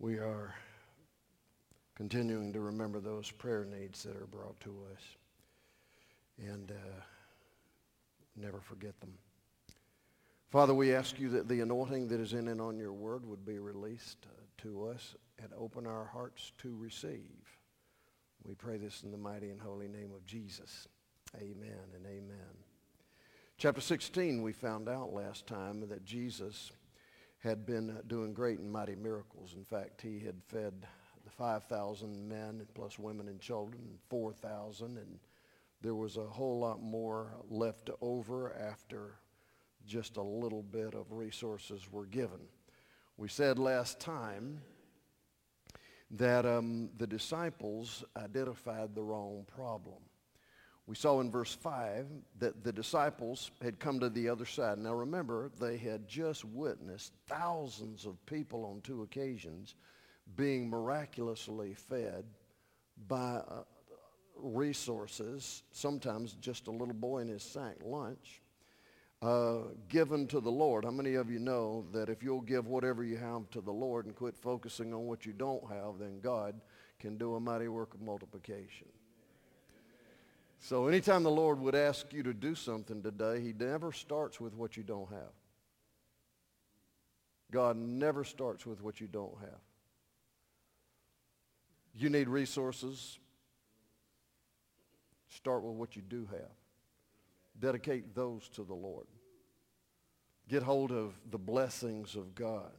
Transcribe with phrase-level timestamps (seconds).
[0.00, 0.54] We are
[1.94, 5.02] continuing to remember those prayer needs that are brought to us
[6.38, 7.00] and uh,
[8.34, 9.12] never forget them.
[10.48, 13.44] Father, we ask you that the anointing that is in and on your word would
[13.44, 17.58] be released uh, to us and open our hearts to receive.
[18.42, 20.88] We pray this in the mighty and holy name of Jesus.
[21.36, 22.56] Amen and amen.
[23.58, 26.72] Chapter 16, we found out last time that Jesus
[27.40, 29.54] had been doing great and mighty miracles.
[29.56, 30.86] In fact, he had fed
[31.24, 35.18] the 5,000 men plus women and children, 4,000, and
[35.80, 39.14] there was a whole lot more left over after
[39.86, 42.40] just a little bit of resources were given.
[43.16, 44.60] We said last time
[46.10, 49.96] that um, the disciples identified the wrong problem.
[50.90, 52.06] We saw in verse 5
[52.40, 54.76] that the disciples had come to the other side.
[54.78, 59.76] Now remember, they had just witnessed thousands of people on two occasions
[60.34, 62.24] being miraculously fed
[63.06, 63.62] by uh,
[64.34, 68.42] resources, sometimes just a little boy in his sack lunch,
[69.22, 70.84] uh, given to the Lord.
[70.84, 74.06] How many of you know that if you'll give whatever you have to the Lord
[74.06, 76.60] and quit focusing on what you don't have, then God
[76.98, 78.88] can do a mighty work of multiplication?
[80.60, 84.54] So anytime the Lord would ask you to do something today, he never starts with
[84.54, 85.32] what you don't have.
[87.50, 89.58] God never starts with what you don't have.
[91.94, 93.18] You need resources.
[95.28, 96.50] Start with what you do have.
[97.58, 99.06] Dedicate those to the Lord.
[100.48, 102.70] Get hold of the blessings of God.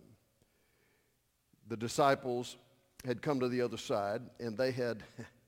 [1.68, 2.58] The disciples
[3.06, 5.03] had come to the other side and they had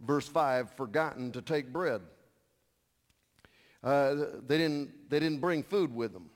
[0.00, 2.02] verse 5, forgotten to take bread.
[3.82, 4.14] Uh,
[4.46, 6.30] they, didn't, they didn't bring food with them.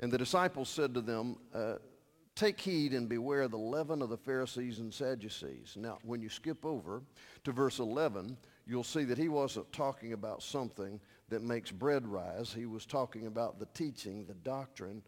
[0.00, 1.74] And the disciples said to them, uh,
[2.34, 5.76] Take heed and beware the leaven of the Pharisees and Sadducees.
[5.76, 7.02] Now, when you skip over
[7.44, 12.52] to verse 11, you'll see that he wasn't talking about something that makes bread rise.
[12.52, 15.02] He was talking about the teaching, the doctrine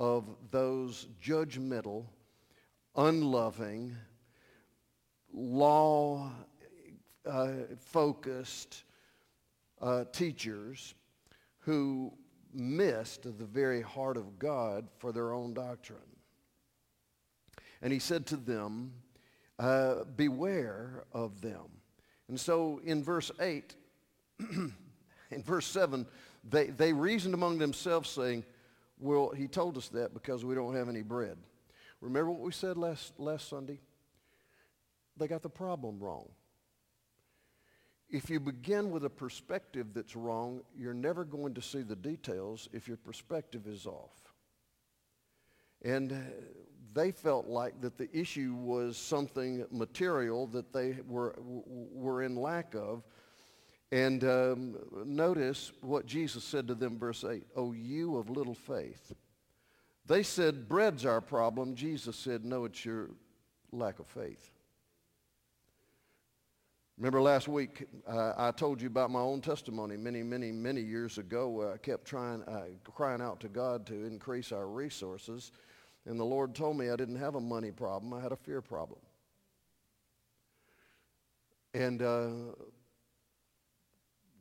[0.00, 2.06] of those judgmental,
[2.96, 3.94] unloving,
[5.32, 6.30] law
[7.26, 8.84] uh, focused
[9.80, 10.94] uh, teachers
[11.60, 12.12] who
[12.52, 15.98] missed the very heart of God for their own doctrine.
[17.80, 18.92] And he said to them,
[19.58, 21.66] uh, beware of them.
[22.28, 23.74] And so in verse 8,
[24.50, 26.06] in verse 7,
[26.48, 28.44] they, they reasoned among themselves saying,
[28.98, 31.36] well, he told us that because we don't have any bread.
[32.00, 33.78] Remember what we said last, last Sunday?
[35.16, 36.28] They got the problem wrong.
[38.12, 42.68] If you begin with a perspective that's wrong, you're never going to see the details
[42.72, 44.34] if your perspective is off.
[45.80, 46.14] And
[46.92, 52.74] they felt like that the issue was something material that they were, were in lack
[52.74, 53.02] of.
[53.90, 59.14] And um, notice what Jesus said to them, verse 8, Oh, you of little faith.
[60.06, 61.74] They said, bread's our problem.
[61.74, 63.10] Jesus said, no, it's your
[63.70, 64.50] lack of faith.
[66.98, 71.18] Remember last week, uh, I told you about my own testimony many, many, many years
[71.18, 71.72] ago.
[71.72, 75.52] I kept trying, uh, crying out to God to increase our resources.
[76.04, 78.60] And the Lord told me I didn't have a money problem, I had a fear
[78.60, 79.00] problem.
[81.74, 82.28] And uh,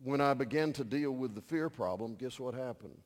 [0.03, 2.97] when I began to deal with the fear problem, guess what happened?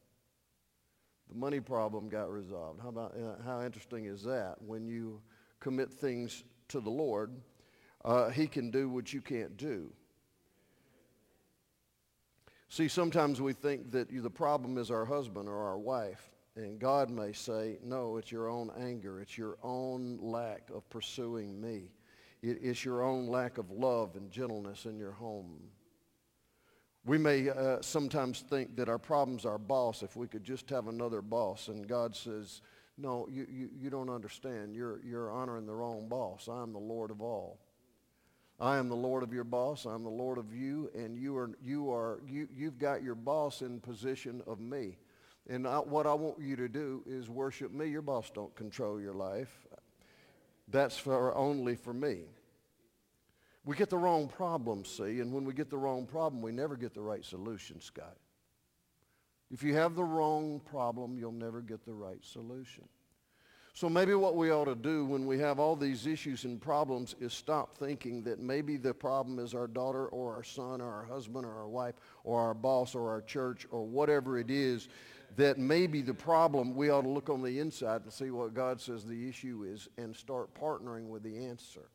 [1.29, 2.81] The money problem got resolved.
[2.81, 4.55] How, about, uh, how interesting is that?
[4.59, 5.21] When you
[5.59, 7.31] commit things to the Lord,
[8.05, 9.91] uh, he can do what you can't do.
[12.69, 16.29] See, sometimes we think that the problem is our husband or our wife.
[16.55, 19.19] And God may say, no, it's your own anger.
[19.19, 21.91] It's your own lack of pursuing me.
[22.41, 25.59] it's your own lack of love and gentleness in your home.
[27.05, 30.87] We may uh, sometimes think that our problem's our boss if we could just have
[30.87, 31.69] another boss.
[31.69, 32.61] And God says,
[32.97, 34.75] no, you, you, you don't understand.
[34.75, 36.47] You're, you're honoring the wrong boss.
[36.47, 37.64] I'm the Lord of all.
[38.59, 39.85] I am the Lord of your boss.
[39.85, 43.61] I'm the Lord of you, and you are you are you you've got your boss
[43.61, 44.97] in position of me.
[45.47, 47.87] And I, what I want you to do is worship me.
[47.87, 49.67] Your boss don't control your life.
[50.69, 52.21] That's for only for me.
[53.65, 56.75] We get the wrong problem, see, and when we get the wrong problem, we never
[56.75, 58.17] get the right solution, Scott.
[59.51, 62.87] If you have the wrong problem, you'll never get the right solution.
[63.75, 67.13] So maybe what we ought to do when we have all these issues and problems
[67.19, 71.03] is stop thinking that maybe the problem is our daughter or our son or our
[71.03, 74.87] husband or our wife or our boss or our church or whatever it is
[75.35, 78.79] that maybe the problem, we ought to look on the inside and see what God
[78.79, 81.89] says the issue is and start partnering with the answer.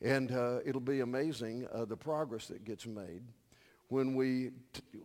[0.00, 3.24] And uh, it'll be amazing uh, the progress that gets made
[3.88, 4.50] when we,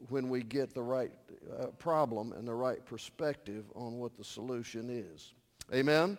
[0.09, 1.11] when we get the right
[1.59, 5.33] uh, problem and the right perspective on what the solution is.
[5.73, 6.03] Amen?
[6.03, 6.17] Amen.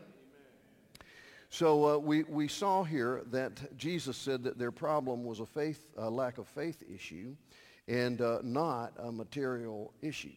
[1.51, 5.85] So uh, we, we saw here that Jesus said that their problem was a faith,
[5.99, 7.37] a lack of faith issue
[7.89, 10.33] and uh, not a material issue.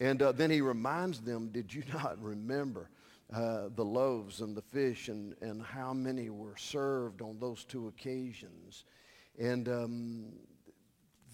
[0.00, 2.90] And uh, then he reminds them, did you not remember
[3.32, 7.88] uh, the loaves and the fish and, and how many were served on those two
[7.88, 8.84] occasions?
[9.38, 10.24] And um,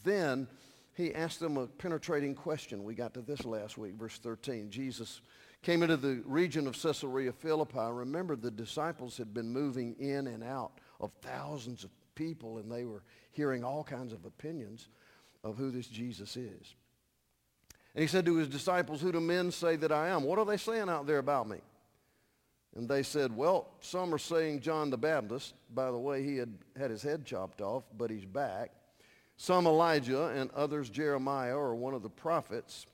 [0.05, 0.49] then
[0.95, 2.85] he asked them a penetrating question.
[2.85, 4.71] We got to this last week, verse 13.
[4.71, 5.21] Jesus
[5.63, 7.79] came into the region of Caesarea Philippi.
[7.79, 12.85] Remember, the disciples had been moving in and out of thousands of people, and they
[12.85, 13.03] were
[13.33, 14.89] hearing all kinds of opinions
[15.45, 16.75] of who this Jesus is.
[17.95, 20.23] And he said to his disciples, Who do men say that I am?
[20.23, 21.59] What are they saying out there about me?
[22.77, 25.55] And they said, Well, some are saying John the Baptist.
[25.75, 28.71] By the way, he had had his head chopped off, but he's back.
[29.41, 32.85] Some Elijah, and others Jeremiah or one of the prophets.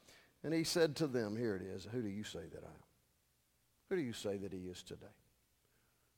[0.45, 1.89] And he said to them, Here it is.
[1.91, 2.85] Who do you say that I am?
[3.89, 5.07] Who do you say that he is today?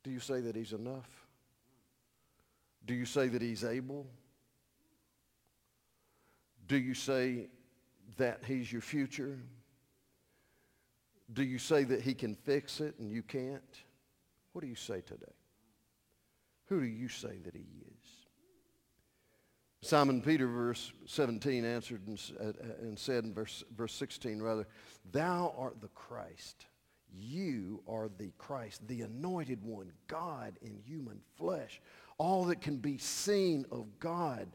[0.05, 1.09] Do you say that he's enough?
[2.85, 4.07] Do you say that he's able?
[6.67, 7.49] Do you say
[8.19, 9.39] that he's your future?
[11.33, 13.83] Do you say that he can fix it and you can't?
[14.53, 15.33] What do you say today?
[16.67, 17.98] Who do you say that he is?
[19.81, 24.67] Simon Peter, verse 17, answered and, uh, and said in verse, verse 16, rather,
[25.13, 26.67] Thou art the Christ.
[27.17, 31.81] You are the Christ, the anointed one, God in human flesh.
[32.19, 34.49] All that can be seen of God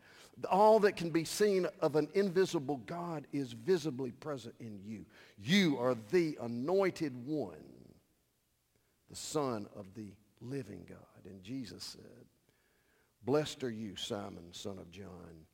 [0.49, 5.05] all that can be seen of an invisible God is visibly present in you.
[5.37, 7.63] You are the anointed one,
[9.09, 11.25] the Son of the living God.
[11.25, 12.25] And Jesus said,
[13.25, 15.45] Blessed are you, Simon, son of John.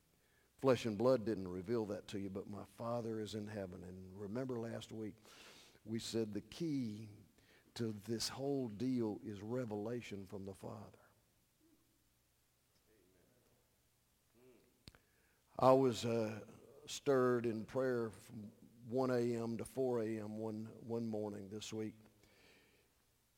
[0.61, 3.79] Flesh and blood didn't reveal that to you, but my Father is in heaven.
[3.87, 5.13] And remember last week,
[5.85, 7.07] we said the key
[7.75, 10.75] to this whole deal is revelation from the Father.
[15.59, 16.31] I was uh,
[16.87, 18.45] stirred in prayer from
[18.89, 19.57] 1 a.m.
[19.57, 20.37] to 4 a.m.
[20.37, 21.95] one one morning this week,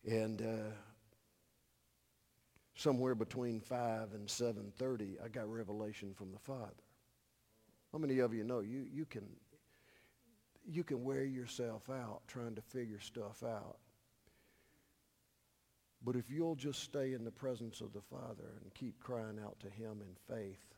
[0.05, 0.71] and uh,
[2.75, 6.83] somewhere between 5 and 7:30, I got revelation from the Father.
[7.91, 9.27] How many of you know you you can
[10.65, 13.79] you can wear yourself out trying to figure stuff out?
[16.03, 19.59] But if you'll just stay in the presence of the Father and keep crying out
[19.59, 20.73] to Him in faith,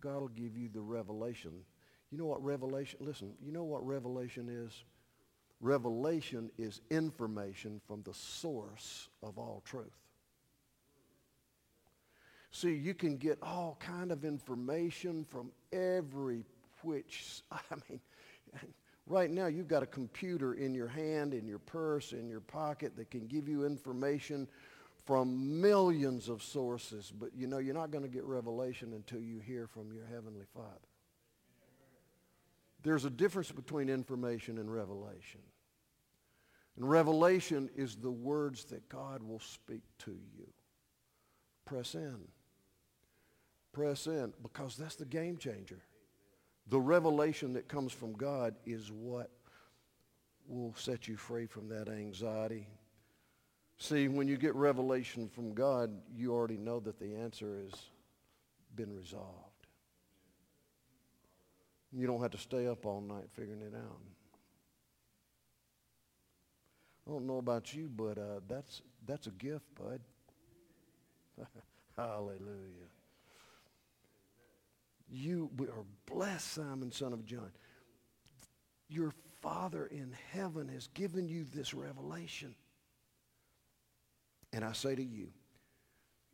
[0.00, 1.64] God will give you the revelation.
[2.10, 4.84] You know what revelation, listen, you know what revelation is?
[5.60, 10.03] Revelation is information from the source of all truth.
[12.54, 16.44] See, you can get all kind of information from every
[16.82, 17.58] which, I
[17.90, 18.00] mean,
[19.08, 22.94] right now you've got a computer in your hand, in your purse, in your pocket
[22.96, 24.46] that can give you information
[25.04, 29.40] from millions of sources, but you know, you're not going to get revelation until you
[29.40, 30.68] hear from your Heavenly Father.
[32.84, 35.40] There's a difference between information and revelation.
[36.76, 40.46] And revelation is the words that God will speak to you.
[41.64, 42.20] Press in.
[43.74, 45.82] Press in because that's the game changer.
[46.68, 49.30] The revelation that comes from God is what
[50.48, 52.66] will set you free from that anxiety,
[53.78, 57.72] See, when you get revelation from God, you already know that the answer has
[58.76, 59.50] been resolved.
[61.92, 64.00] You don't have to stay up all night figuring it out.
[67.06, 70.00] I don't know about you, but uh, that's, that's a gift, bud.
[71.96, 72.88] Hallelujah.
[75.16, 77.52] You are blessed, Simon, son of John.
[78.88, 82.54] Your Father in heaven has given you this revelation.
[84.52, 85.28] And I say to you,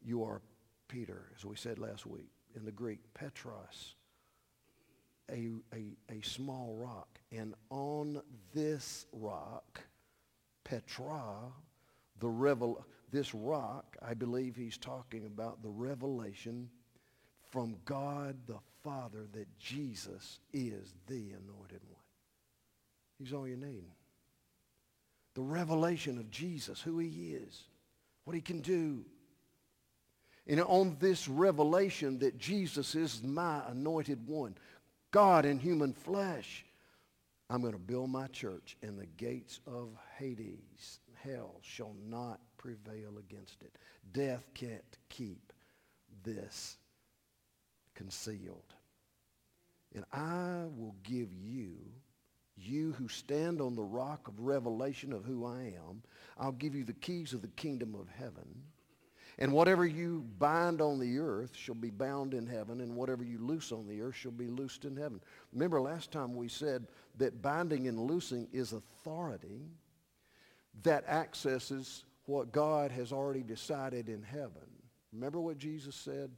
[0.03, 0.41] you are
[0.89, 3.97] Peter, as we said last week, in the Greek, Petros,
[5.31, 7.21] a, a, a small rock.
[7.31, 8.23] And on
[8.55, 9.83] this rock,
[10.65, 11.53] Petra,
[12.19, 16.71] the revel- this rock, I believe he's talking about the revelation
[17.51, 22.03] from God the Father that Jesus is the anointed one.
[23.19, 23.91] He's all you need.
[25.35, 27.65] The revelation of Jesus, who he is,
[28.25, 29.05] what he can do.
[30.47, 34.57] And on this revelation that Jesus is my anointed one,
[35.11, 36.65] God in human flesh,
[37.49, 43.19] I'm going to build my church, and the gates of Hades, hell, shall not prevail
[43.19, 43.75] against it.
[44.13, 45.53] Death can't keep
[46.23, 46.77] this
[48.00, 48.75] concealed.
[49.95, 51.75] And I will give you,
[52.57, 56.02] you who stand on the rock of revelation of who I am,
[56.38, 58.62] I'll give you the keys of the kingdom of heaven.
[59.38, 63.38] And whatever you bind on the earth shall be bound in heaven, and whatever you
[63.38, 65.21] loose on the earth shall be loosed in heaven.
[65.52, 66.87] Remember last time we said
[67.19, 69.69] that binding and loosing is authority
[70.83, 74.69] that accesses what God has already decided in heaven.
[75.12, 76.30] Remember what Jesus said?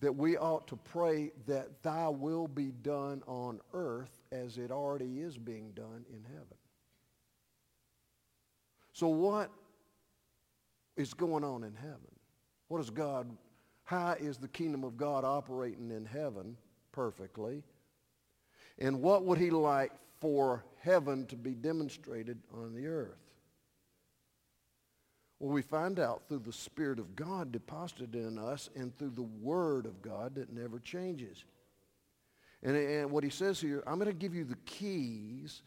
[0.00, 5.20] That we ought to pray that thy will be done on earth as it already
[5.20, 6.56] is being done in heaven.
[8.92, 9.50] So what
[10.96, 12.00] is going on in heaven?
[12.68, 13.30] What is God,
[13.84, 16.56] how is the kingdom of God operating in heaven
[16.92, 17.62] perfectly?
[18.78, 23.29] And what would he like for heaven to be demonstrated on the earth?
[25.40, 29.22] Well, we find out through the Spirit of God deposited in us and through the
[29.22, 31.44] Word of God that never changes.
[32.62, 35.62] And, and what he says here, I'm going to give you the keys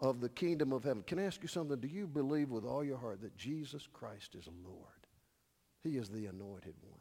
[0.00, 1.02] of the kingdom of heaven.
[1.06, 1.78] Can I ask you something?
[1.78, 4.86] Do you believe with all your heart that Jesus Christ is Lord?
[5.84, 7.00] He is the anointed one.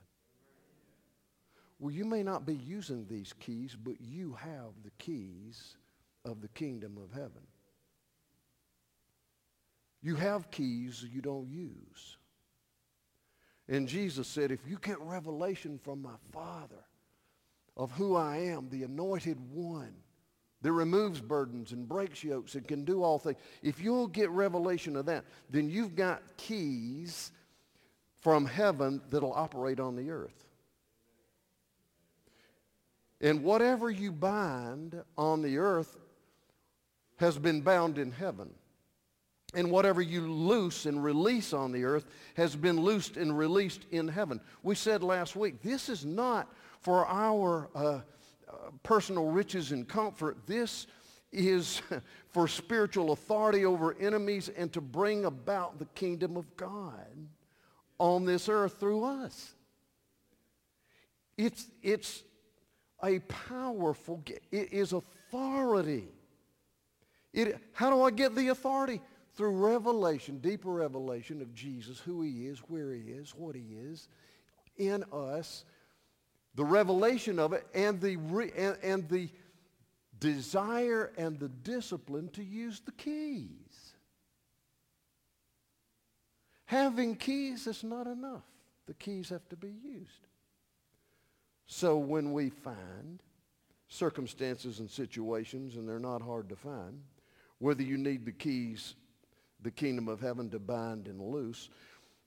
[1.79, 5.77] Well, you may not be using these keys, but you have the keys
[6.25, 7.45] of the kingdom of heaven.
[10.01, 12.17] You have keys you don't use.
[13.67, 16.85] And Jesus said, if you get revelation from my Father
[17.75, 19.93] of who I am, the anointed one,
[20.61, 23.37] that removes burdens and breaks yokes and can do all things.
[23.61, 27.31] If you'll get revelation of that, then you've got keys
[28.21, 30.45] from heaven that'll operate on the earth.
[33.21, 35.95] And whatever you bind on the earth
[37.17, 38.49] has been bound in heaven.
[39.57, 44.07] And whatever you loose and release on the earth has been loosed and released in
[44.07, 44.39] heaven.
[44.61, 48.01] We said last week, this is not for our uh, uh,
[48.83, 50.37] personal riches and comfort.
[50.45, 50.85] This
[51.31, 51.81] is
[52.29, 57.27] for spiritual authority over enemies and to bring about the kingdom of God
[57.97, 59.55] on this earth through us.
[61.35, 62.21] It's, it's
[63.03, 66.09] a powerful, it is authority.
[67.33, 69.01] It, how do I get the authority?
[69.37, 74.09] Through revelation, deeper revelation of Jesus, who he is, where he is, what he is,
[74.77, 75.63] in us,
[76.55, 79.29] the revelation of it, and the, re, and, and the
[80.19, 83.93] desire and the discipline to use the keys.
[86.65, 88.43] Having keys is not enough.
[88.87, 90.27] The keys have to be used.
[91.67, 93.21] So when we find
[93.87, 97.03] circumstances and situations, and they're not hard to find,
[97.59, 98.95] whether you need the keys,
[99.61, 101.69] the kingdom of heaven to bind and loose,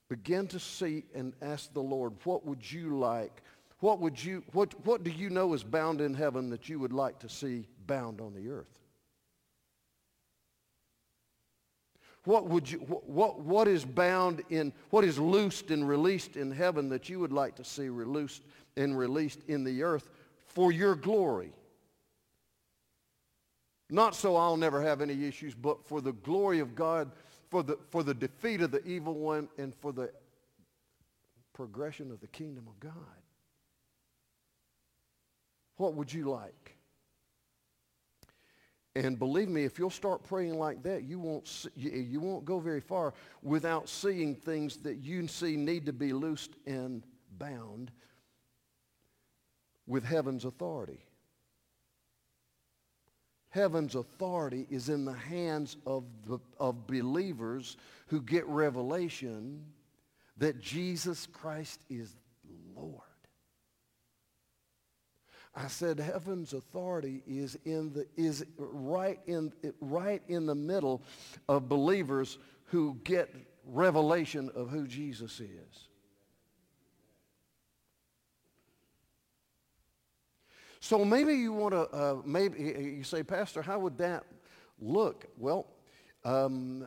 [0.09, 3.43] begin to see and ask the Lord, what would you like?
[3.79, 6.93] What would you, what, what do you know is bound in heaven that you would
[6.93, 8.79] like to see bound on the earth?
[12.25, 16.91] What would you, what, what is bound in, what is loosed and released in heaven
[16.91, 18.43] that you would like to see released
[18.77, 20.11] and released in the earth
[20.47, 21.53] for your glory.
[23.91, 27.11] Not so I'll never have any issues, but for the glory of God,
[27.51, 30.11] for the, for the defeat of the evil one, and for the
[31.53, 32.93] progression of the kingdom of God.
[35.77, 36.77] What would you like?
[38.97, 42.59] And believe me, if you'll start praying like that, you won't, see, you won't go
[42.59, 47.05] very far without seeing things that you see need to be loosed and
[47.39, 47.93] bound
[49.87, 51.05] with heaven's authority.
[53.51, 57.77] Heaven's authority is in the hands of, the, of believers
[58.07, 59.65] who get revelation
[60.37, 62.17] that Jesus Christ is
[62.75, 63.03] Lord.
[65.55, 71.03] I said heaven's authority is in the is right in right in the middle
[71.49, 73.35] of believers who get
[73.67, 75.90] revelation of who Jesus is.
[80.81, 84.25] So maybe you want to, uh, maybe you say, Pastor, how would that
[84.81, 85.27] look?
[85.37, 85.67] Well,
[86.25, 86.87] um,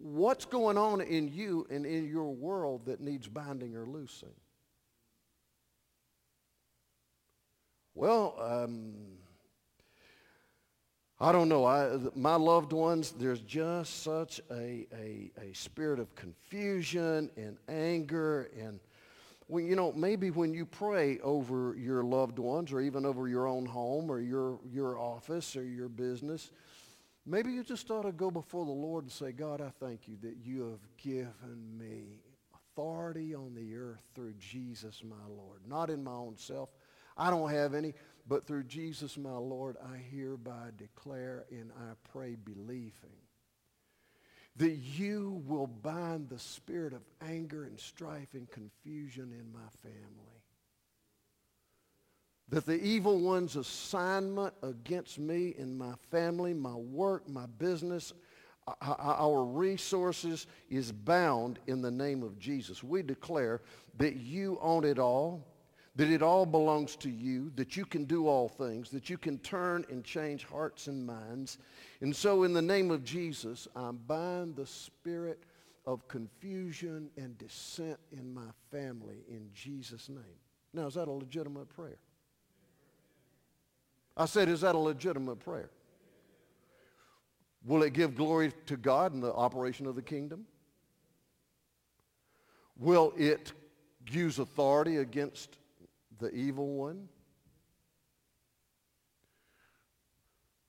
[0.00, 4.34] what's going on in you and in your world that needs binding or loosing?
[7.94, 8.94] Well, um,
[11.18, 11.64] I don't know.
[11.64, 18.50] I, my loved ones, there's just such a, a, a spirit of confusion and anger
[18.60, 18.80] and
[19.48, 23.46] well, you know, maybe when you pray over your loved ones or even over your
[23.46, 26.50] own home or your, your office or your business,
[27.24, 30.16] maybe you just ought to go before the Lord and say, God, I thank you
[30.22, 32.22] that you have given me
[32.54, 35.60] authority on the earth through Jesus my Lord.
[35.66, 36.70] Not in my own self.
[37.16, 37.94] I don't have any.
[38.28, 42.92] But through Jesus my Lord, I hereby declare and I pray believing
[44.58, 50.42] that you will bind the spirit of anger and strife and confusion in my family.
[52.48, 58.12] That the evil one's assignment against me and my family, my work, my business,
[58.66, 62.82] uh, uh, uh, our resources is bound in the name of Jesus.
[62.82, 63.60] We declare
[63.98, 65.44] that you own it all
[65.96, 69.38] that it all belongs to you, that you can do all things, that you can
[69.38, 71.58] turn and change hearts and minds.
[72.02, 75.42] And so in the name of Jesus, I bind the spirit
[75.86, 80.40] of confusion and dissent in my family in Jesus' name.
[80.74, 81.98] Now, is that a legitimate prayer?
[84.16, 85.70] I said, is that a legitimate prayer?
[87.64, 90.46] Will it give glory to God in the operation of the kingdom?
[92.78, 93.52] Will it
[94.10, 95.56] use authority against
[96.18, 97.08] the evil one.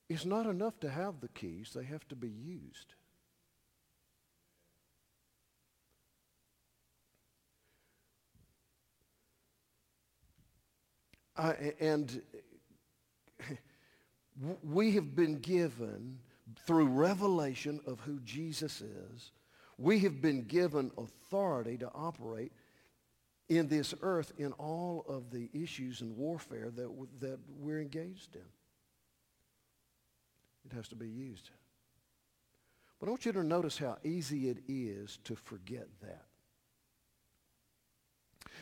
[0.08, 2.94] It's not enough to have the keys, they have to be used.
[11.80, 12.20] And
[14.62, 16.18] we have been given,
[16.66, 19.32] through revelation of who Jesus is,
[19.76, 22.52] we have been given authority to operate
[23.48, 28.42] in this earth in all of the issues and warfare that, that we're engaged in.
[30.70, 31.50] It has to be used.
[33.00, 36.24] But I want you to notice how easy it is to forget that.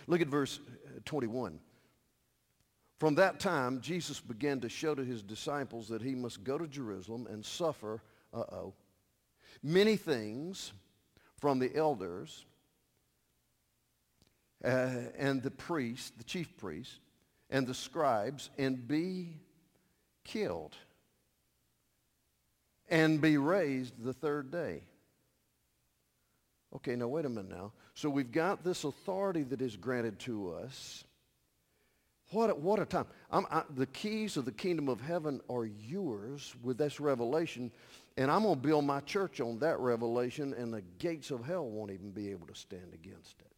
[0.06, 1.58] Look at verse uh, 21.
[2.98, 6.66] From that time, Jesus began to show to his disciples that he must go to
[6.66, 8.72] Jerusalem and suffer, uh-oh,
[9.62, 10.72] many things
[11.38, 12.44] from the elders
[14.64, 16.98] uh, and the priests, the chief priests,
[17.50, 19.34] and the scribes, and be
[20.24, 20.74] killed
[22.88, 24.82] and be raised the third day.
[26.74, 27.72] Okay, now wait a minute now.
[27.94, 31.04] So we've got this authority that is granted to us.
[32.30, 33.06] What a, what a time.
[33.30, 37.70] I, the keys of the kingdom of heaven are yours with this revelation,
[38.16, 41.66] and I'm going to build my church on that revelation, and the gates of hell
[41.66, 43.55] won't even be able to stand against it.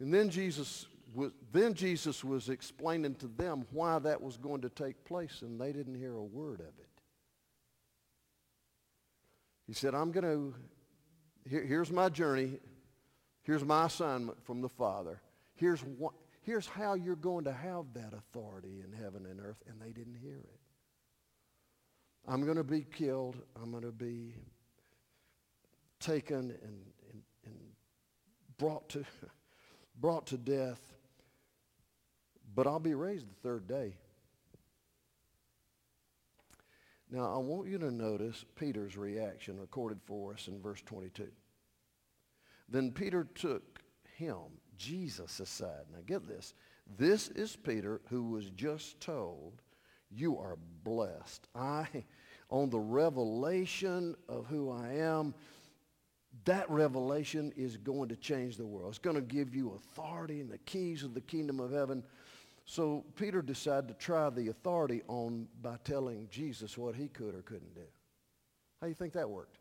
[0.00, 4.68] And then Jesus was, then Jesus was explaining to them why that was going to
[4.68, 6.88] take place, and they didn't hear a word of it.
[9.66, 10.54] He said, I'm going to,
[11.48, 12.58] here, here's my journey.
[13.42, 15.20] Here's my assignment from the Father.
[15.54, 19.80] Here's, what, here's how you're going to have that authority in heaven and earth, and
[19.80, 20.60] they didn't hear it.
[22.28, 23.36] I'm going to be killed.
[23.60, 24.34] I'm going to be
[26.00, 26.52] taken and,
[27.12, 27.54] and, and
[28.58, 29.04] brought to
[30.00, 30.80] brought to death,
[32.54, 33.94] but I'll be raised the third day.
[37.10, 41.28] Now, I want you to notice Peter's reaction recorded for us in verse 22.
[42.68, 43.80] Then Peter took
[44.16, 44.40] him,
[44.76, 45.84] Jesus, aside.
[45.92, 46.54] Now, get this.
[46.98, 49.62] This is Peter who was just told,
[50.10, 51.46] you are blessed.
[51.54, 51.86] I,
[52.50, 55.34] on the revelation of who I am,
[56.46, 58.90] that revelation is going to change the world.
[58.90, 62.02] It's going to give you authority and the keys of the kingdom of heaven.
[62.64, 67.42] So Peter decided to try the authority on by telling Jesus what he could or
[67.42, 67.82] couldn't do.
[68.80, 69.58] How do you think that worked?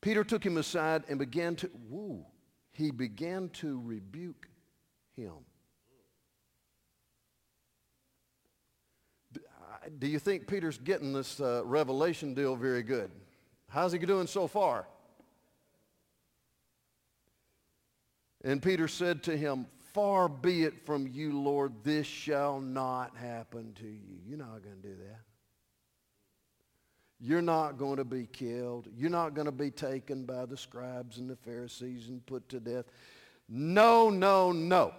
[0.00, 2.24] Peter took him aside and began to, woo,
[2.72, 4.48] he began to rebuke
[5.16, 5.32] him.
[9.98, 13.10] Do you think Peter's getting this uh, revelation deal very good?
[13.68, 14.86] How's he doing so far?
[18.42, 23.72] And Peter said to him, Far be it from you, Lord, this shall not happen
[23.80, 24.18] to you.
[24.26, 25.20] You're not going to do that.
[27.20, 28.88] You're not going to be killed.
[28.96, 32.60] You're not going to be taken by the scribes and the Pharisees and put to
[32.60, 32.84] death.
[33.48, 34.94] No, no, no.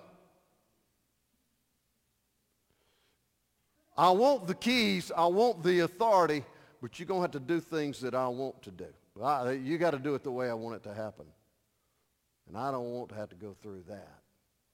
[4.00, 6.46] I want the keys, I want the authority,
[6.82, 8.88] but you're going to have to do things that I want to do.
[9.62, 11.26] You got to do it the way I want it to happen.
[12.48, 14.22] And I don't want to have to go through that.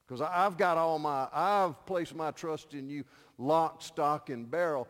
[0.06, 3.02] Because I've got all my, I've placed my trust in you
[3.36, 4.86] lock, stock, and barrel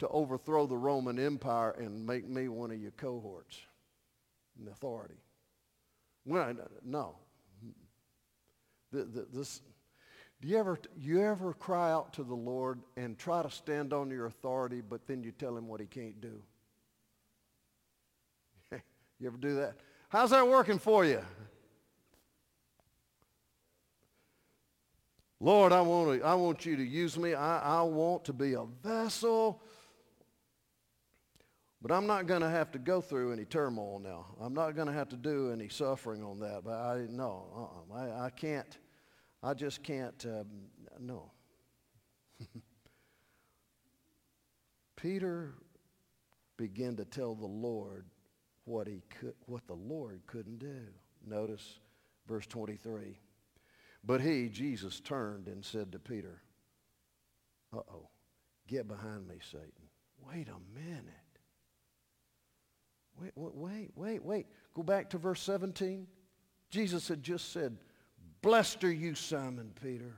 [0.00, 3.60] to overthrow the Roman Empire and make me one of your cohorts
[4.60, 5.22] in authority.
[6.24, 7.14] No.
[8.90, 9.62] This,
[10.40, 14.10] do you ever, you ever cry out to the Lord and try to stand on
[14.10, 16.42] your authority, but then you tell him what he can't do?
[19.18, 19.74] you ever do that?
[20.08, 21.22] How's that working for you?
[25.40, 27.34] Lord, I want, to, I want you to use me.
[27.34, 29.60] I, I want to be a vessel.
[31.82, 34.26] But I'm not going to have to go through any turmoil now.
[34.40, 36.62] I'm not going to have to do any suffering on that.
[36.64, 37.44] But I, no,
[37.94, 38.22] uh-uh.
[38.22, 38.78] I, I can't.
[39.46, 40.48] I just can't, um,
[40.98, 41.30] no.
[44.96, 45.54] Peter
[46.56, 48.06] began to tell the Lord
[48.64, 50.80] what he could, what the Lord couldn't do.
[51.24, 51.78] Notice
[52.26, 53.20] verse 23.
[54.02, 56.42] But he, Jesus, turned and said to Peter,
[57.72, 58.08] uh-oh,
[58.66, 59.70] get behind me, Satan.
[60.28, 61.04] Wait a minute.
[63.20, 64.46] Wait, wait, wait, wait.
[64.74, 66.08] Go back to verse 17.
[66.68, 67.78] Jesus had just said,
[68.42, 70.14] Blessed are you, Simon Peter.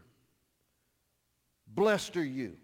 [1.67, 2.57] Blessed are you.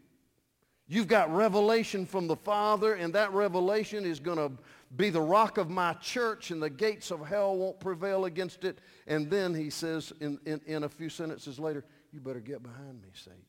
[0.87, 4.53] You've got revelation from the Father, and that revelation is going to
[4.97, 8.81] be the rock of my church, and the gates of hell won't prevail against it.
[9.07, 13.01] And then he says in, in, in a few sentences later, you better get behind
[13.03, 13.40] me, Satan.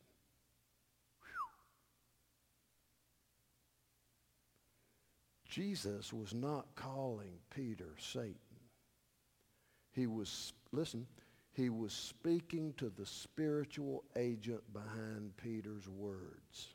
[5.44, 8.34] Jesus was not calling Peter Satan.
[9.92, 11.06] He was, listen,
[11.56, 16.68] he was speaking to the spiritual agent behind Peter's words.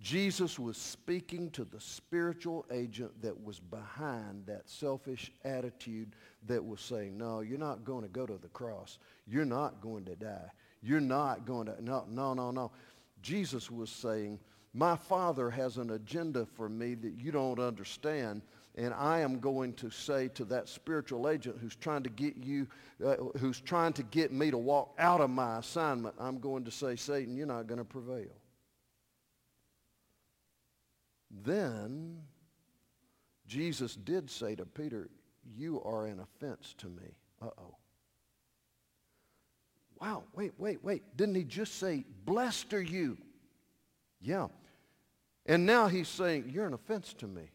[0.00, 6.16] Jesus was speaking to the spiritual agent that was behind that selfish attitude
[6.48, 8.98] that was saying, no, you're not going to go to the cross.
[9.28, 10.50] You're not going to die.
[10.82, 12.72] You're not going to, no, no, no, no.
[13.22, 14.40] Jesus was saying,
[14.74, 18.42] my Father has an agenda for me that you don't understand.
[18.74, 22.66] And I am going to say to that spiritual agent who's trying to get you,
[23.04, 26.70] uh, who's trying to get me to walk out of my assignment, I'm going to
[26.70, 28.32] say, Satan, you're not going to prevail.
[31.44, 32.18] Then
[33.46, 35.10] Jesus did say to Peter,
[35.54, 37.16] You are an offense to me.
[37.42, 37.76] Uh oh.
[40.00, 41.02] Wow, wait, wait, wait.
[41.16, 43.18] Didn't he just say, Blessed are you?
[44.20, 44.48] Yeah.
[45.44, 47.50] And now he's saying, You're an offense to me.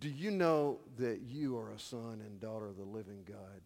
[0.00, 3.60] Do you know that you are a son and daughter of the living God?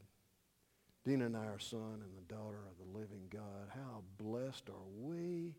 [1.04, 3.70] Dina and I are son and the daughter of the living God.
[3.72, 5.54] How blessed are we?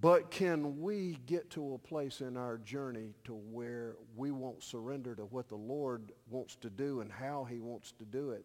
[0.00, 5.16] But can we get to a place in our journey to where we won't surrender
[5.16, 8.44] to what the Lord wants to do and how he wants to do it,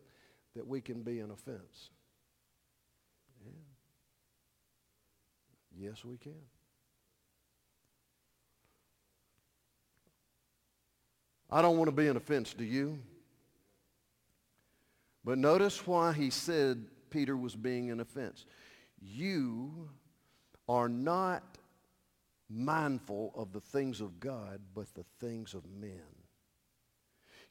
[0.56, 1.92] that we can be an offense?
[3.46, 3.52] Yeah.
[5.78, 6.34] Yes, we can.
[11.54, 12.98] I don't want to be an offense to you.
[15.24, 18.46] But notice why he said Peter was being an offense.
[19.00, 19.88] You
[20.68, 21.44] are not
[22.50, 26.02] mindful of the things of God, but the things of men.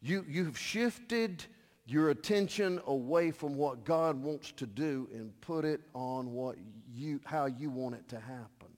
[0.01, 1.45] You, you've shifted
[1.87, 6.57] your attention away from what God wants to do and put it on what
[6.93, 8.69] you, how you want it to happen.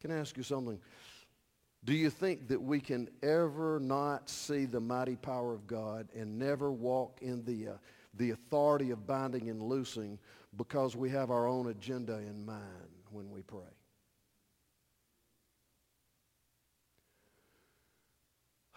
[0.00, 0.78] Can I ask you something?
[1.84, 6.38] Do you think that we can ever not see the mighty power of God and
[6.38, 7.76] never walk in the, uh,
[8.14, 10.18] the authority of binding and loosing
[10.56, 13.60] because we have our own agenda in mind when we pray?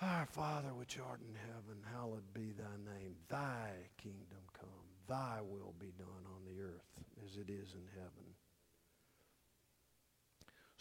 [0.02, 3.16] Our Father which art in heaven, hallowed be thy name.
[3.30, 4.70] Thy kingdom come.
[5.08, 8.23] Thy will be done on the earth as it is in heaven.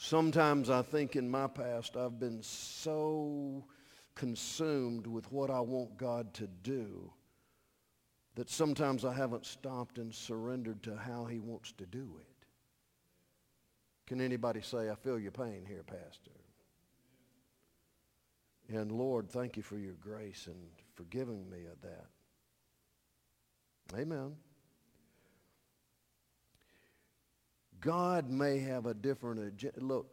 [0.04, 3.64] Sometimes I think in my past I've been so
[4.16, 7.12] consumed with what I want God to do
[8.34, 12.46] that sometimes I haven't stopped and surrendered to how he wants to do it.
[14.08, 16.32] Can anybody say, I feel your pain here, Pastor?
[18.68, 22.06] And Lord, thank you for your grace and forgiving me of that.
[23.96, 24.34] Amen.
[27.82, 29.80] God may have a different agenda.
[29.80, 30.06] Look,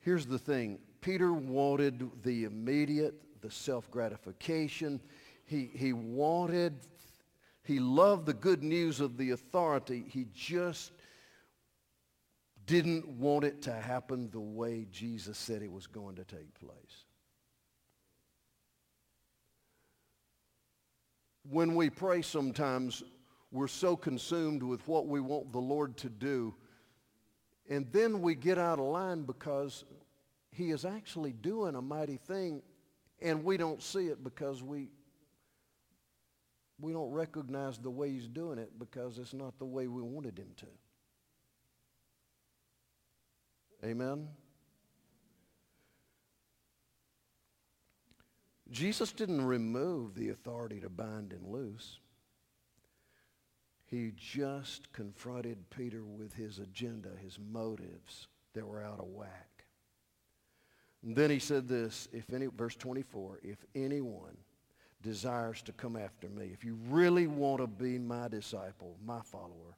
[0.00, 0.78] here's the thing.
[1.00, 5.00] Peter wanted the immediate, the self-gratification.
[5.44, 6.74] he, he wanted,
[7.62, 10.04] he loved the good news of the authority.
[10.08, 10.92] He just
[12.66, 17.04] didn't want it to happen the way Jesus said it was going to take place.
[21.50, 23.02] When we pray sometimes,
[23.54, 26.56] we're so consumed with what we want the Lord to do,
[27.70, 29.84] and then we get out of line because
[30.50, 32.62] he is actually doing a mighty thing,
[33.22, 34.88] and we don't see it because we,
[36.80, 40.36] we don't recognize the way he's doing it because it's not the way we wanted
[40.36, 40.66] him to.
[43.86, 44.26] Amen?
[48.72, 52.00] Jesus didn't remove the authority to bind and loose.
[53.94, 59.66] He just confronted Peter with his agenda, his motives that were out of whack.
[61.04, 64.36] And then he said this, if any, verse 24, if anyone
[65.00, 69.76] desires to come after me, if you really want to be my disciple, my follower,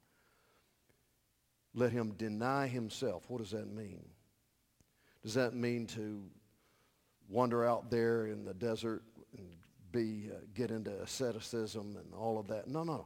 [1.74, 3.28] let him deny himself.
[3.28, 4.02] What does that mean?
[5.22, 6.22] Does that mean to
[7.28, 9.02] wander out there in the desert
[9.36, 9.46] and
[9.92, 12.66] be, uh, get into asceticism and all of that?
[12.66, 13.04] No, no.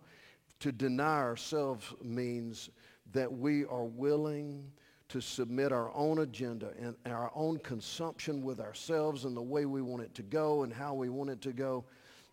[0.60, 2.70] To deny ourselves means
[3.12, 4.70] that we are willing
[5.08, 9.82] to submit our own agenda and our own consumption with ourselves and the way we
[9.82, 11.84] want it to go and how we want it to go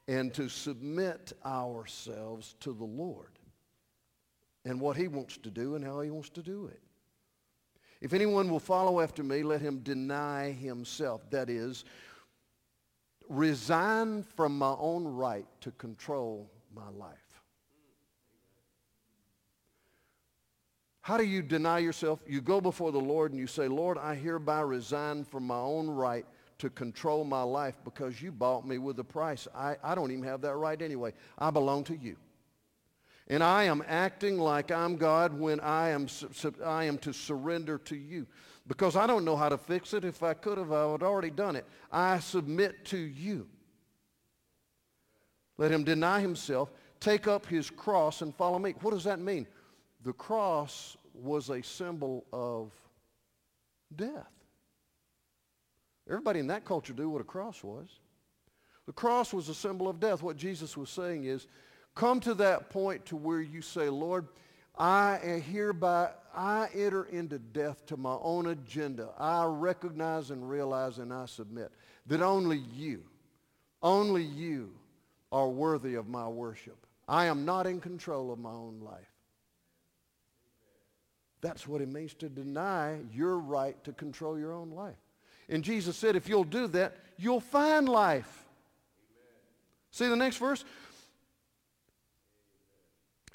[0.07, 3.39] and to submit ourselves to the Lord
[4.65, 6.81] and what he wants to do and how he wants to do it.
[7.99, 11.27] If anyone will follow after me, let him deny himself.
[11.31, 11.83] That is,
[13.27, 17.26] resign from my own right to control my life.
[21.07, 22.19] How do you deny yourself?
[22.27, 25.89] You go before the Lord and you say, Lord, I hereby resign from my own
[25.89, 26.25] right
[26.57, 29.47] to control my life because you bought me with a price.
[29.55, 31.13] I, I don't even have that right anyway.
[31.39, 32.17] I belong to you.
[33.29, 36.07] And I am acting like I'm God when I am,
[36.65, 38.27] I am to surrender to you.
[38.67, 40.03] Because I don't know how to fix it.
[40.03, 41.65] If I could have, I would already done it.
[41.89, 43.47] I submit to you.
[45.57, 48.75] Let him deny himself, take up his cross, and follow me.
[48.81, 49.47] What does that mean?
[50.03, 52.71] The cross was a symbol of
[53.95, 54.31] death.
[56.07, 57.87] Everybody in that culture knew what a cross was.
[58.85, 60.23] The cross was a symbol of death.
[60.23, 61.47] What Jesus was saying is,
[61.95, 64.27] come to that point to where you say, Lord,
[64.77, 65.17] I
[65.51, 69.09] hereby, I enter into death to my own agenda.
[69.17, 71.71] I recognize and realize and I submit
[72.05, 73.03] that only you,
[73.81, 74.71] only you
[75.31, 76.77] are worthy of my worship.
[77.07, 79.16] I am not in control of my own life.
[81.41, 84.97] That's what it means to deny your right to control your own life.
[85.49, 88.45] And Jesus said, if you'll do that, you'll find life.
[89.91, 90.65] See the next verse?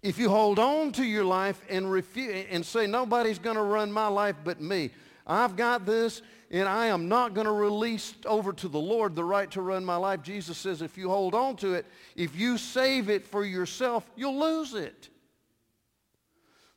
[0.03, 3.93] If you hold on to your life and, refuse, and say, nobody's going to run
[3.93, 4.91] my life but me,
[5.27, 9.25] I've got this, and I am not going to release over to the Lord the
[9.25, 10.23] right to run my life.
[10.23, 11.87] Jesus says if you hold on to it,
[12.17, 15.09] if you save it for yourself, you'll lose it.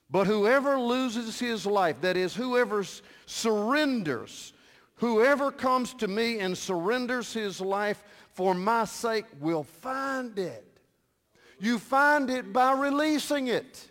[0.10, 2.84] But whoever loses his life, that is, whoever
[3.26, 4.54] surrenders,
[4.96, 10.66] whoever comes to me and surrenders his life for my sake will find it.
[11.60, 13.90] You find it by releasing it.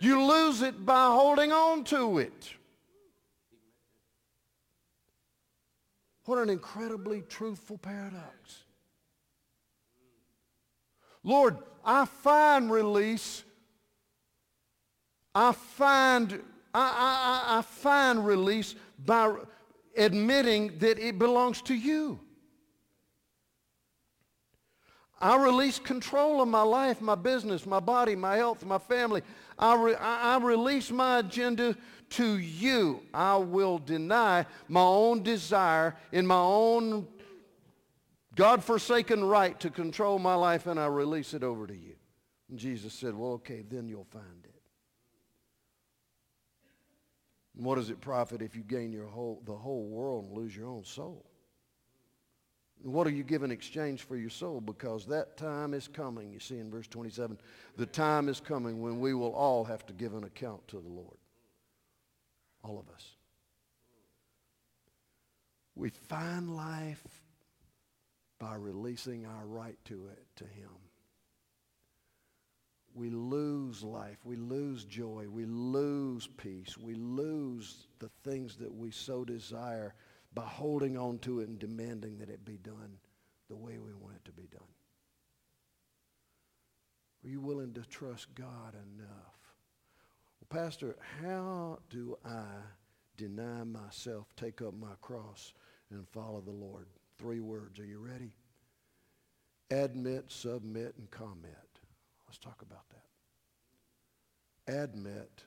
[0.00, 2.54] You lose it by holding on to it.
[6.24, 8.64] What an incredibly truthful paradox.
[11.24, 13.42] Lord, I find release.
[15.34, 16.40] I find,
[16.74, 19.34] I, I, I find release by
[19.96, 22.20] admitting that it belongs to you.
[25.20, 29.22] I release control of my life, my business, my body, my health, my family.
[29.58, 31.76] I, re- I, release my agenda
[32.10, 33.00] to you.
[33.12, 37.08] I will deny my own desire in my own
[38.36, 41.96] God-forsaken right to control my life, and I release it over to you.
[42.48, 44.47] And Jesus said, well, okay, then you'll find it.
[47.58, 50.56] And what does it profit if you gain your whole, the whole world and lose
[50.56, 51.26] your own soul?
[52.84, 54.60] What are you giving exchange for your soul?
[54.60, 57.36] Because that time is coming, you see in verse 27.
[57.76, 60.88] The time is coming when we will all have to give an account to the
[60.88, 61.16] Lord.
[62.62, 63.16] All of us.
[65.74, 67.02] We find life
[68.38, 70.70] by releasing our right to it to him.
[72.98, 74.18] We lose life.
[74.24, 75.26] We lose joy.
[75.30, 76.76] We lose peace.
[76.76, 79.94] We lose the things that we so desire
[80.34, 82.98] by holding on to it and demanding that it be done
[83.48, 84.60] the way we want it to be done.
[87.24, 89.38] Are you willing to trust God enough?
[90.40, 92.46] Well, Pastor, how do I
[93.16, 95.54] deny myself, take up my cross,
[95.90, 96.86] and follow the Lord?
[97.16, 97.78] Three words.
[97.78, 98.32] Are you ready?
[99.70, 101.67] Admit, submit, and commit.
[102.28, 102.84] Let's talk about
[104.66, 104.82] that.
[104.82, 105.44] Admit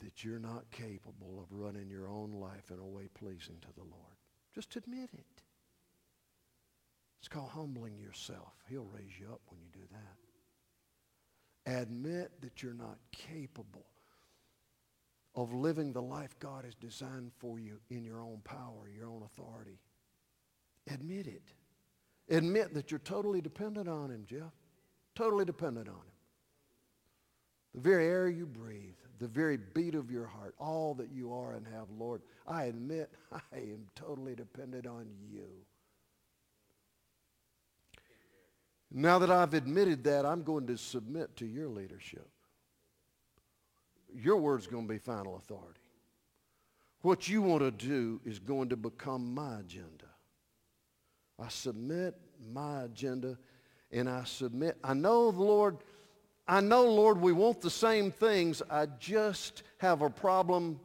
[0.00, 3.82] that you're not capable of running your own life in a way pleasing to the
[3.82, 4.16] Lord.
[4.54, 5.42] Just admit it.
[7.20, 8.52] It's called humbling yourself.
[8.68, 11.80] He'll raise you up when you do that.
[11.80, 13.86] Admit that you're not capable
[15.34, 19.22] of living the life God has designed for you in your own power, your own
[19.24, 19.80] authority.
[20.92, 21.52] Admit it.
[22.28, 24.52] Admit that you're totally dependent on Him, Jeff.
[25.16, 26.02] Totally dependent on Him.
[27.74, 31.54] The very air you breathe, the very beat of your heart, all that you are
[31.54, 35.48] and have, Lord, I admit I am totally dependent on you.
[38.92, 42.28] Now that I've admitted that, I'm going to submit to your leadership.
[44.14, 45.80] Your word's going to be final authority.
[47.02, 50.06] What you want to do is going to become my agenda.
[51.38, 52.14] I submit
[52.52, 53.36] my agenda
[53.92, 54.76] and I submit.
[54.82, 55.78] I know the Lord,
[56.48, 58.62] I know, Lord, we want the same things.
[58.70, 60.80] I just have a problem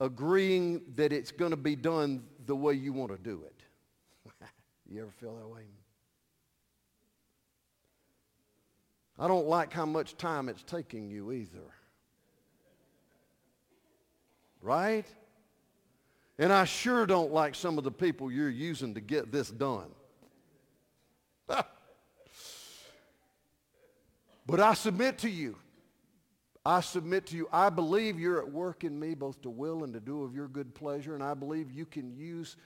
[0.00, 3.62] agreeing that it's going to be done the way you want to do it.
[4.90, 5.62] you ever feel that way?
[9.18, 11.60] I don't like how much time it's taking you either.
[14.60, 15.06] Right?
[16.38, 19.90] And I sure don't like some of the people you're using to get this done.
[24.46, 25.56] but I submit to you.
[26.64, 27.48] I submit to you.
[27.52, 30.48] I believe you're at work in me both to will and to do of your
[30.48, 32.56] good pleasure, and I believe you can use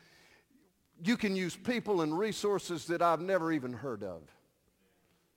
[1.05, 4.23] you can use people and resources that I've never even heard of.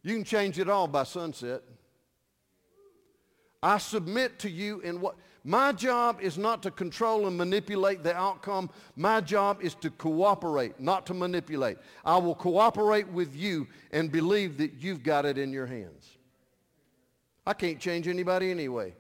[0.03, 1.63] You can change it all by sunset.
[3.61, 8.15] I submit to you in what my job is not to control and manipulate the
[8.15, 8.69] outcome.
[8.95, 11.77] My job is to cooperate, not to manipulate.
[12.05, 16.18] I will cooperate with you and believe that you've got it in your hands.
[17.45, 18.93] I can't change anybody anyway.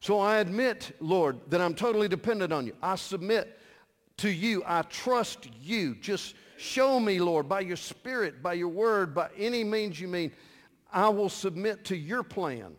[0.00, 2.74] So I admit, Lord, that I'm totally dependent on you.
[2.82, 3.58] I submit
[4.16, 4.64] to you.
[4.66, 5.94] I trust you.
[5.94, 10.32] Just show me, Lord, by your spirit, by your word, by any means you mean.
[10.92, 12.74] I will submit to your plan.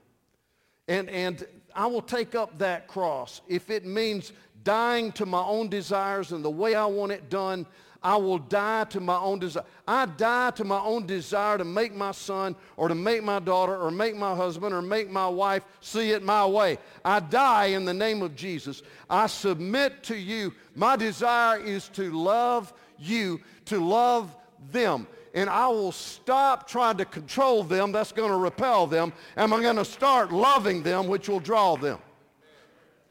[0.89, 3.41] And, and I will take up that cross.
[3.47, 7.65] If it means dying to my own desires and the way I want it done,
[8.03, 9.63] I will die to my own desire.
[9.87, 13.77] I die to my own desire to make my son or to make my daughter
[13.77, 16.77] or make my husband or make my wife see it my way.
[17.05, 18.83] I die in the name of Jesus.
[19.09, 20.53] I submit to you.
[20.75, 24.35] My desire is to love you, to love
[24.71, 27.91] them and I will stop trying to control them.
[27.91, 29.11] That's going to repel them.
[29.35, 31.97] And I'm going to start loving them, which will draw them.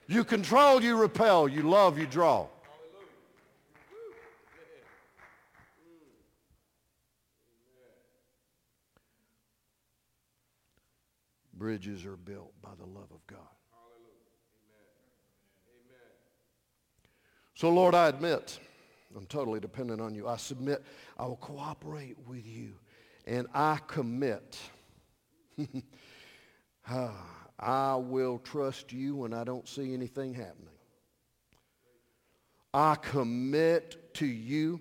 [0.07, 1.49] You control, you repel.
[1.49, 2.47] You love, you draw.
[11.63, 13.39] Bridges are built by the love of God.
[17.55, 18.59] So, Lord, I admit
[19.17, 20.27] I'm totally dependent on you.
[20.27, 20.83] I submit.
[21.17, 22.73] I will cooperate with you.
[23.29, 24.59] And I commit.
[26.89, 27.15] Ah,
[27.61, 30.75] I will trust you when I don't see anything happening.
[32.75, 34.81] I commit to you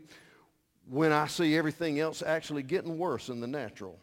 [0.89, 3.99] when I see everything else actually getting worse in the natural.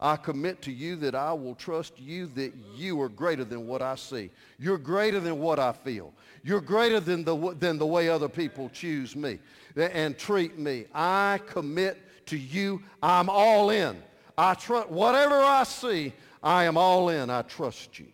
[0.00, 3.82] I commit to you that I will trust you that you are greater than what
[3.82, 4.30] I see.
[4.58, 6.14] You're greater than what I feel.
[6.42, 9.38] You're greater than the, than the way other people choose me
[9.76, 10.86] and treat me.
[10.94, 12.82] I commit to you.
[13.02, 14.02] I'm all in.
[14.38, 17.28] I trust whatever I see, I am all in.
[17.28, 18.06] I trust you.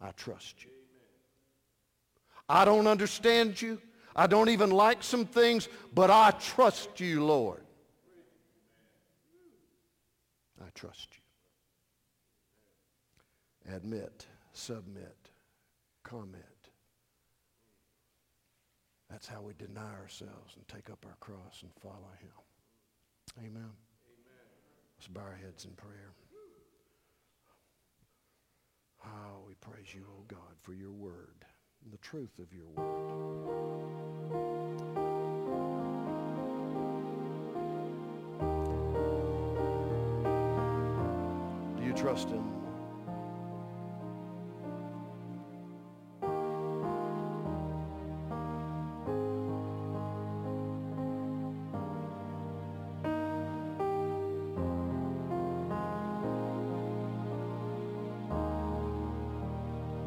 [0.00, 0.70] I trust you.
[2.48, 3.80] I don't understand you.
[4.14, 7.63] I don't even like some things, but I trust you, Lord.
[10.74, 11.08] Trust
[13.66, 13.74] you.
[13.74, 15.30] Admit, submit,
[16.02, 16.44] comment.
[19.10, 22.30] That's how we deny ourselves and take up our cross and follow him.
[23.38, 23.52] Amen.
[23.52, 23.72] Amen.
[24.98, 26.12] Let's bow our heads in prayer.
[29.06, 31.44] Oh, we praise you, O oh God, for your word
[31.84, 34.63] and the truth of your word.
[41.96, 42.44] trust Him.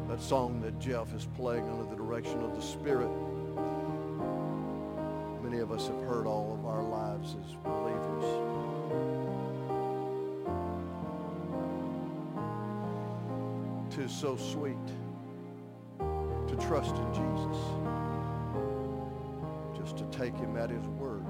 [0.08, 3.10] That song that Jeff is playing under the direction of the Spirit,
[5.42, 7.87] many of us have heard all of our lives as well.
[13.98, 14.76] Tis so sweet
[15.98, 17.58] to trust in Jesus,
[19.76, 21.26] just to take him at his word,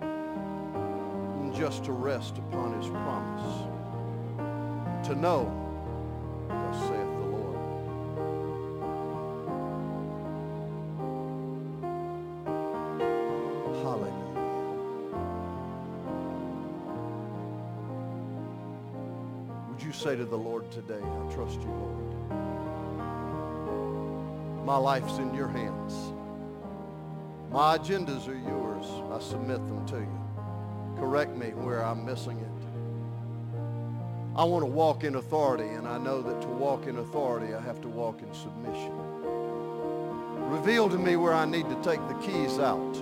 [0.00, 3.68] and just to rest upon his promise,
[5.06, 5.48] to know,
[6.48, 7.03] thus saith
[20.64, 22.34] Lord today, I trust you, Lord.
[24.64, 25.92] My life's in your hands.
[27.50, 28.86] My agendas are yours.
[29.12, 30.20] I submit them to you.
[30.96, 32.48] Correct me where I'm missing it.
[34.36, 37.60] I want to walk in authority, and I know that to walk in authority, I
[37.60, 38.92] have to walk in submission.
[40.50, 42.94] Reveal to me where I need to take the keys out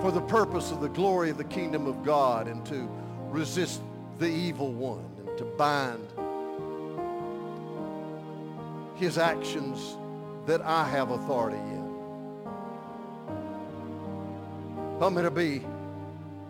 [0.00, 2.88] for the purpose of the glory of the kingdom of God and to
[3.30, 3.80] resist
[4.18, 6.08] the evil one and to bind
[8.96, 9.96] his actions
[10.46, 11.78] that I have authority in.
[14.98, 15.62] Help me to be